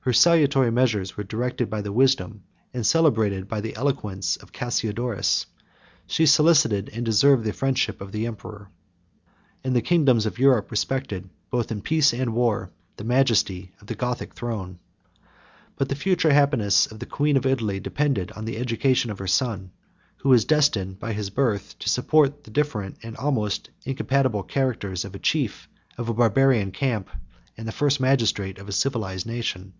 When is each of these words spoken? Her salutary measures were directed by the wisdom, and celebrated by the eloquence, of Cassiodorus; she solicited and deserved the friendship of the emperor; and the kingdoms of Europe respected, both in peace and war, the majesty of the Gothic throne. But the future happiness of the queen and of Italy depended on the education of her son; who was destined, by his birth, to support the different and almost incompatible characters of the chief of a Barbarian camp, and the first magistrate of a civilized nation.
Her 0.00 0.12
salutary 0.14 0.70
measures 0.72 1.18
were 1.18 1.24
directed 1.24 1.68
by 1.68 1.82
the 1.82 1.92
wisdom, 1.92 2.42
and 2.72 2.86
celebrated 2.86 3.46
by 3.46 3.60
the 3.60 3.76
eloquence, 3.76 4.36
of 4.38 4.52
Cassiodorus; 4.54 5.44
she 6.06 6.24
solicited 6.24 6.88
and 6.94 7.04
deserved 7.04 7.44
the 7.44 7.52
friendship 7.52 8.00
of 8.00 8.10
the 8.10 8.26
emperor; 8.26 8.70
and 9.62 9.76
the 9.76 9.82
kingdoms 9.82 10.24
of 10.24 10.38
Europe 10.38 10.70
respected, 10.70 11.28
both 11.50 11.70
in 11.70 11.82
peace 11.82 12.14
and 12.14 12.32
war, 12.32 12.70
the 12.96 13.04
majesty 13.04 13.72
of 13.82 13.86
the 13.86 13.94
Gothic 13.94 14.32
throne. 14.32 14.78
But 15.76 15.90
the 15.90 15.94
future 15.94 16.32
happiness 16.32 16.86
of 16.86 17.00
the 17.00 17.04
queen 17.04 17.36
and 17.36 17.44
of 17.44 17.52
Italy 17.52 17.78
depended 17.78 18.32
on 18.32 18.46
the 18.46 18.56
education 18.56 19.10
of 19.10 19.18
her 19.18 19.26
son; 19.26 19.72
who 20.22 20.30
was 20.30 20.46
destined, 20.46 20.98
by 20.98 21.12
his 21.12 21.28
birth, 21.28 21.78
to 21.80 21.88
support 21.90 22.44
the 22.44 22.50
different 22.50 22.96
and 23.02 23.14
almost 23.18 23.68
incompatible 23.84 24.42
characters 24.44 25.04
of 25.04 25.12
the 25.12 25.18
chief 25.18 25.68
of 25.98 26.08
a 26.08 26.14
Barbarian 26.14 26.70
camp, 26.70 27.10
and 27.58 27.68
the 27.68 27.72
first 27.72 28.00
magistrate 28.00 28.56
of 28.58 28.70
a 28.70 28.72
civilized 28.72 29.26
nation. 29.26 29.74